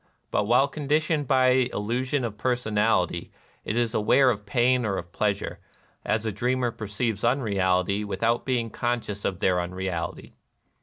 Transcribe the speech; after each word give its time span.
But 0.31 0.45
while 0.45 0.67
conditioned 0.67 1.27
by 1.27 1.53
the 1.53 1.69
illusion 1.73 2.23
of 2.25 2.35
personality, 2.35 3.31
it 3.63 3.77
is 3.77 3.93
aware 3.93 4.31
of 4.31 4.47
pain 4.47 4.83
or 4.83 4.99
pleasure, 5.03 5.59
as 6.03 6.25
a 6.25 6.31
dreamer 6.31 6.71
perceives 6.71 7.23
unrealities 7.23 8.07
without 8.07 8.43
being 8.43 8.71
conscious 8.71 9.23
of 9.25 9.37
their 9.37 9.61
unreality. 9.61 10.33